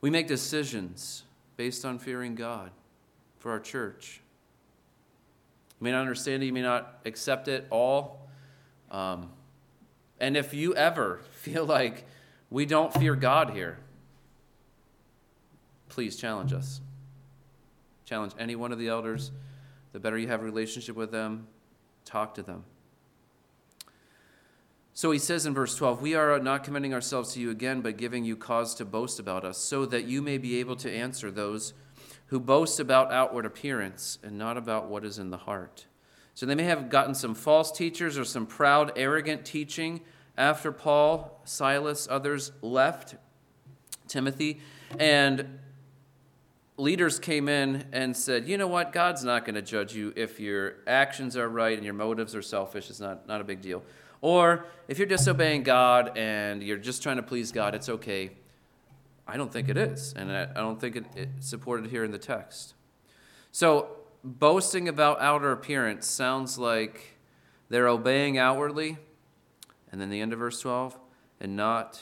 [0.00, 1.24] We make decisions
[1.56, 2.70] based on fearing God
[3.38, 4.20] for our church.
[5.80, 8.28] You may not understand it, you may not accept it all.
[8.90, 9.30] Um,
[10.20, 12.04] and if you ever feel like
[12.50, 13.78] we don't fear God here,
[15.94, 16.80] please challenge us.
[18.04, 19.30] Challenge any one of the elders.
[19.92, 21.46] The better you have a relationship with them,
[22.04, 22.64] talk to them.
[24.92, 27.96] So he says in verse 12, We are not commending ourselves to you again, but
[27.96, 31.30] giving you cause to boast about us, so that you may be able to answer
[31.30, 31.74] those
[32.26, 35.86] who boast about outward appearance and not about what is in the heart.
[36.34, 40.00] So they may have gotten some false teachers or some proud, arrogant teaching
[40.36, 43.14] after Paul, Silas, others left
[44.08, 44.60] Timothy.
[44.98, 45.60] And
[46.76, 50.40] leaders came in and said, you know what, God's not going to judge you if
[50.40, 52.90] your actions are right and your motives are selfish.
[52.90, 53.82] It's not, not a big deal.
[54.20, 58.30] Or if you're disobeying God and you're just trying to please God, it's okay.
[59.26, 60.14] I don't think it is.
[60.16, 62.74] And I don't think it, it's supported here in the text.
[63.52, 63.88] So,
[64.24, 67.18] boasting about outer appearance sounds like
[67.68, 68.98] they're obeying outwardly,
[69.92, 70.98] and then the end of verse 12,
[71.40, 72.00] and not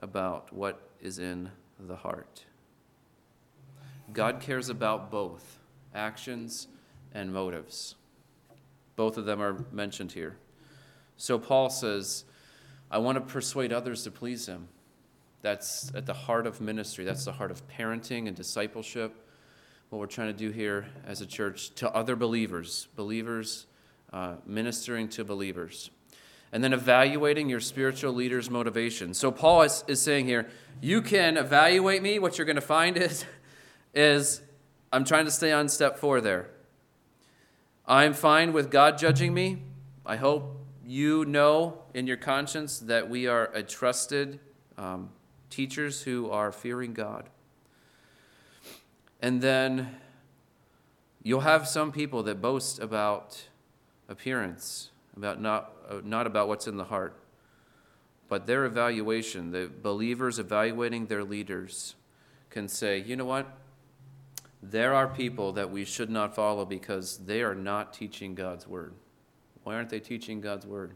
[0.00, 2.44] about what is in the heart.
[4.12, 5.58] God cares about both
[5.94, 6.68] actions
[7.12, 7.94] and motives.
[8.96, 10.36] Both of them are mentioned here.
[11.16, 12.24] So Paul says,
[12.90, 14.68] I want to persuade others to please him.
[15.40, 19.14] That's at the heart of ministry, that's the heart of parenting and discipleship.
[19.90, 23.66] What we're trying to do here as a church to other believers, believers
[24.12, 25.90] uh, ministering to believers.
[26.50, 29.14] And then evaluating your spiritual leader's motivation.
[29.14, 30.48] So Paul is, is saying here,
[30.80, 32.18] you can evaluate me.
[32.18, 33.24] What you're going to find is,
[33.94, 34.42] is
[34.92, 36.50] I'm trying to stay on step four there.
[37.86, 39.62] I'm fine with God judging me.
[40.04, 44.38] I hope you know in your conscience that we are a trusted
[44.76, 45.10] um,
[45.50, 47.28] teachers who are fearing God.
[49.20, 49.96] And then
[51.22, 53.44] you'll have some people that boast about
[54.08, 57.16] appearance, about not, uh, not about what's in the heart,
[58.28, 61.94] but their evaluation, the believers evaluating their leaders,
[62.50, 63.46] can say, you know what?
[64.62, 68.94] There are people that we should not follow because they are not teaching God's word.
[69.64, 70.94] Why aren't they teaching God's word?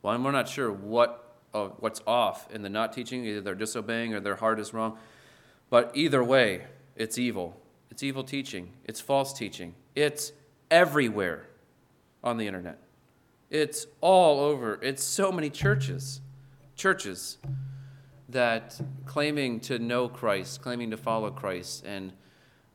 [0.00, 3.24] Well, we're not sure what, uh, what's off in the not teaching.
[3.24, 4.98] Either they're disobeying or their heart is wrong.
[5.70, 6.64] But either way,
[6.96, 7.60] it's evil.
[7.90, 8.70] It's evil teaching.
[8.84, 9.74] It's false teaching.
[9.94, 10.32] It's
[10.70, 11.46] everywhere
[12.24, 12.78] on the internet.
[13.50, 14.78] It's all over.
[14.82, 16.22] It's so many churches,
[16.74, 17.36] churches
[18.30, 22.12] that claiming to know Christ, claiming to follow Christ, and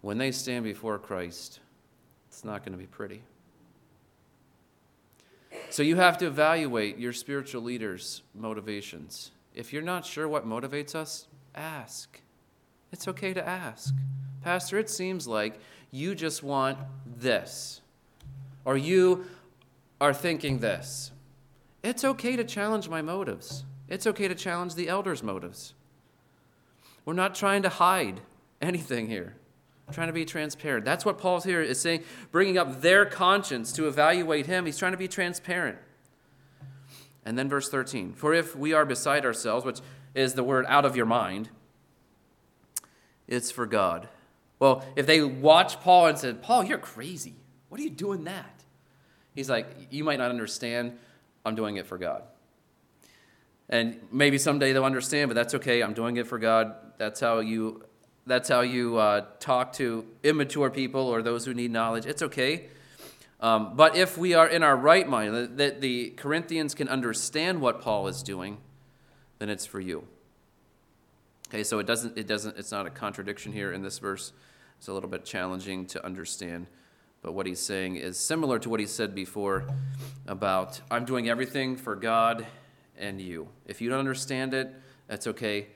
[0.02, 1.60] when they stand before Christ,
[2.30, 3.22] it's not going to be pretty.
[5.70, 9.32] So you have to evaluate your spiritual leaders' motivations.
[9.54, 12.22] If you're not sure what motivates us, ask.
[12.92, 13.94] It's okay to ask.
[14.44, 15.60] Pastor, it seems like
[15.92, 17.82] you just want this,
[18.66, 19.26] or you
[20.00, 21.12] are thinking this.
[21.84, 23.66] It's okay to challenge my motives.
[23.88, 25.74] It's okay to challenge the elders' motives.
[27.04, 28.22] We're not trying to hide
[28.62, 29.36] anything here
[29.94, 30.86] trying to be transparent.
[30.86, 34.66] That's what Paul's here is saying, bringing up their conscience to evaluate him.
[34.66, 35.78] He's trying to be transparent.
[37.26, 39.80] And then verse 13 For if we are beside ourselves, which
[40.14, 41.50] is the word out of your mind,
[43.28, 44.08] it's for God.
[44.60, 47.36] Well, if they watch Paul and said, Paul, you're crazy.
[47.70, 48.64] What are you doing that?
[49.36, 50.98] He's like, You might not understand.
[51.46, 52.24] I'm doing it for God.
[53.70, 55.82] And maybe someday they'll understand, but that's okay.
[55.82, 56.76] I'm doing it for God.
[56.98, 57.84] That's how you
[58.28, 62.06] that's how you uh, talk to immature people or those who need knowledge.
[62.06, 62.68] It's okay.
[63.40, 67.82] Um, but if we are in our right mind, that the Corinthians can understand what
[67.82, 68.58] Paul is doing,
[69.40, 70.08] then it's for you.
[71.50, 74.34] Okay, so it doesn't, it doesn't, it's not a contradiction here in this verse.
[74.78, 76.68] It's a little bit challenging to understand.
[77.22, 79.68] But what he's saying is similar to what he said before
[80.28, 82.46] about I'm doing everything for God
[82.98, 83.48] and you.
[83.66, 84.74] If you don't understand it,
[85.08, 85.68] that's okay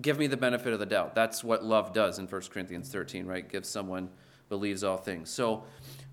[0.00, 1.14] give me the benefit of the doubt.
[1.14, 3.48] That's what love does in 1 Corinthians 13, right?
[3.48, 4.10] Gives someone
[4.48, 5.30] believes all things.
[5.30, 5.64] So,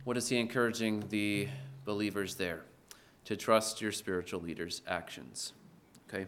[0.03, 1.47] what is he encouraging the
[1.85, 2.63] believers there?
[3.25, 5.53] To trust your spiritual leaders' actions.
[6.09, 6.25] Okay?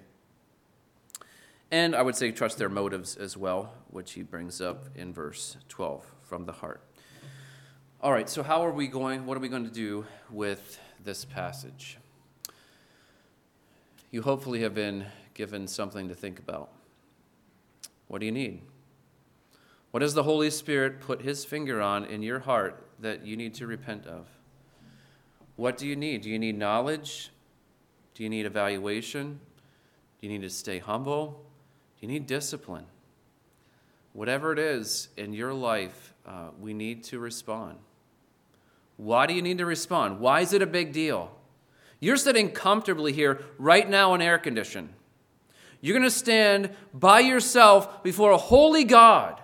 [1.71, 5.57] And I would say trust their motives as well, which he brings up in verse
[5.67, 6.81] 12 from the heart.
[8.01, 9.25] All right, so how are we going?
[9.25, 11.97] What are we going to do with this passage?
[14.11, 16.69] You hopefully have been given something to think about.
[18.07, 18.61] What do you need?
[19.91, 23.53] What does the Holy Spirit put his finger on in your heart that you need
[23.55, 24.27] to repent of?
[25.55, 26.21] What do you need?
[26.21, 27.31] Do you need knowledge?
[28.13, 29.39] Do you need evaluation?
[30.19, 31.45] Do you need to stay humble?
[31.99, 32.85] Do you need discipline?
[34.13, 37.77] Whatever it is in your life, uh, we need to respond.
[38.97, 40.19] Why do you need to respond?
[40.19, 41.31] Why is it a big deal?
[41.99, 44.94] You're sitting comfortably here right now in air condition.
[45.85, 49.39] You're going to stand by yourself before a holy God.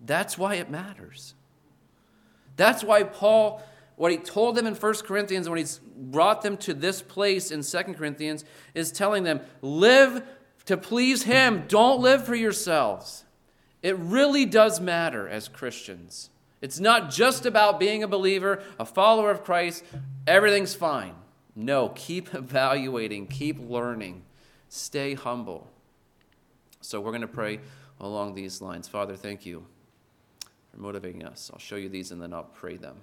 [0.00, 1.34] That's why it matters.
[2.56, 3.62] That's why Paul,
[3.96, 7.62] what he told them in 1 Corinthians, when he's brought them to this place in
[7.62, 10.22] 2 Corinthians, is telling them, live
[10.64, 11.64] to please him.
[11.68, 13.26] Don't live for yourselves.
[13.82, 16.30] It really does matter as Christians.
[16.62, 19.84] It's not just about being a believer, a follower of Christ,
[20.26, 21.16] everything's fine.
[21.54, 24.22] No, keep evaluating, keep learning.
[24.74, 25.70] Stay humble.
[26.80, 27.60] So we're going to pray
[28.00, 28.88] along these lines.
[28.88, 29.66] Father, thank you
[30.70, 31.50] for motivating us.
[31.52, 32.96] I'll show you these and then I'll pray them.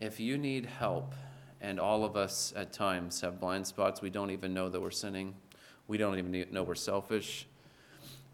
[0.00, 1.14] If you need help,
[1.60, 4.90] and all of us at times have blind spots, we don't even know that we're
[4.90, 5.34] sinning,
[5.88, 7.46] we don't even know we're selfish.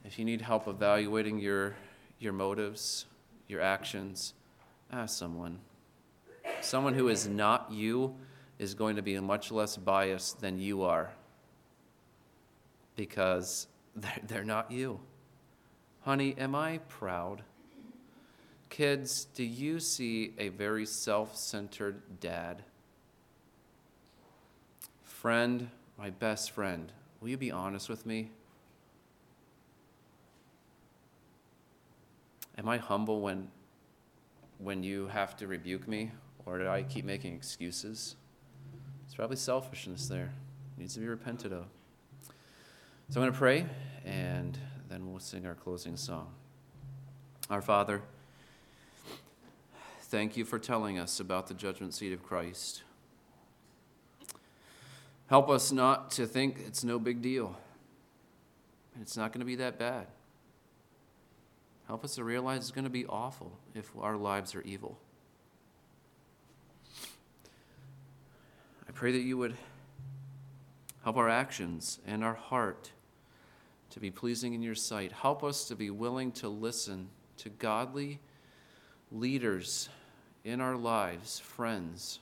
[0.04, 1.74] If you need help evaluating your,
[2.20, 3.06] your motives,
[3.48, 4.34] your actions,
[4.92, 5.58] ask someone.
[6.60, 8.14] Someone who is not you
[8.58, 11.10] is going to be much less biased than you are
[12.96, 15.00] because they're, they're not you.
[16.02, 17.42] Honey, am I proud?
[18.70, 22.62] Kids, do you see a very self centered dad?
[25.02, 28.30] Friend, my best friend, will you be honest with me?
[32.56, 33.48] Am I humble when,
[34.58, 36.10] when you have to rebuke me,
[36.44, 38.16] or do I keep making excuses?
[39.18, 40.32] Probably selfishness there.
[40.76, 41.64] It needs to be repented of.
[43.10, 43.66] So I'm going to pray,
[44.04, 44.56] and
[44.88, 46.28] then we'll sing our closing song.
[47.50, 48.00] Our Father,
[50.02, 52.84] thank you for telling us about the judgment seat of Christ.
[55.26, 57.58] Help us not to think it's no big deal.
[59.00, 60.06] It's not going to be that bad.
[61.88, 64.96] Help us to realize it's going to be awful if our lives are evil.
[68.98, 69.54] Pray that you would
[71.04, 72.90] help our actions and our heart
[73.90, 75.12] to be pleasing in your sight.
[75.12, 78.18] Help us to be willing to listen to godly
[79.12, 79.88] leaders
[80.42, 82.18] in our lives, friends,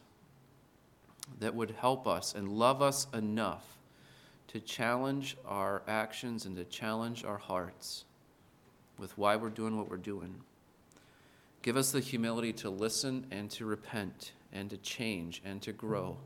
[1.40, 3.64] that would help us and love us enough
[4.48, 8.04] to challenge our actions and to challenge our hearts
[8.98, 10.34] with why we're doing what we're doing.
[11.62, 16.18] Give us the humility to listen and to repent and to change and to grow.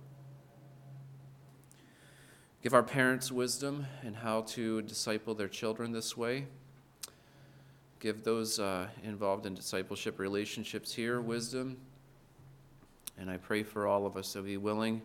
[2.62, 6.46] Give our parents wisdom in how to disciple their children this way.
[8.00, 11.78] Give those uh, involved in discipleship relationships here wisdom.
[13.18, 15.00] And I pray for all of us to be willing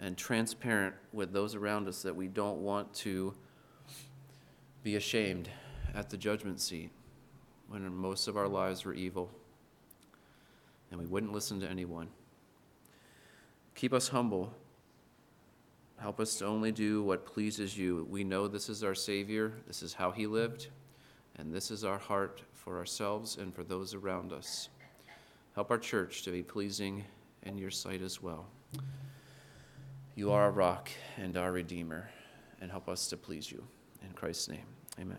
[0.00, 3.34] and transparent with those around us that we don't want to
[4.84, 5.48] be ashamed
[5.92, 6.90] at the judgment seat
[7.68, 9.28] when most of our lives were evil
[10.92, 12.08] and we wouldn't listen to anyone.
[13.74, 14.54] Keep us humble.
[15.98, 18.06] Help us to only do what pleases you.
[18.10, 20.68] We know this is our Savior, this is how He lived,
[21.36, 24.68] and this is our heart for ourselves and for those around us.
[25.54, 27.04] Help our church to be pleasing
[27.44, 28.46] in your sight as well.
[30.14, 32.10] You are our rock and our Redeemer,
[32.60, 33.66] and help us to please you.
[34.02, 34.66] In Christ's name,
[35.00, 35.18] amen.